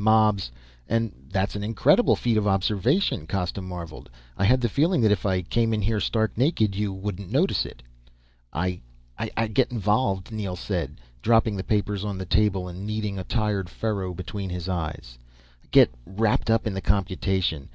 Mobs. 0.00 0.50
And 0.88 1.12
that's 1.30 1.54
an 1.54 1.62
incredible 1.62 2.16
feat 2.16 2.38
of 2.38 2.46
observation," 2.48 3.26
Costa 3.26 3.60
marveled. 3.60 4.08
"I 4.34 4.44
had 4.46 4.62
the 4.62 4.68
feeling 4.70 5.02
that 5.02 5.12
if 5.12 5.26
I 5.26 5.42
came 5.42 5.74
in 5.74 5.82
here 5.82 6.00
stark 6.00 6.38
naked, 6.38 6.74
you 6.74 6.90
wouldn't 6.90 7.30
notice 7.30 7.66
it." 7.66 7.82
"I... 8.50 8.80
I 9.18 9.48
get 9.48 9.70
involved," 9.70 10.32
Neel 10.32 10.56
said. 10.56 11.02
Dropping 11.20 11.54
the 11.58 11.62
papers 11.64 12.02
on 12.02 12.18
a 12.18 12.24
table 12.24 12.66
and 12.66 12.86
kneading 12.86 13.16
the 13.16 13.24
tired 13.24 13.68
furrow 13.68 14.14
between 14.14 14.48
his 14.48 14.70
eyes. 14.70 15.18
"Get 15.70 15.90
wrapped 16.06 16.48
up 16.48 16.66
in 16.66 16.72
the 16.72 16.80
computation. 16.80 17.68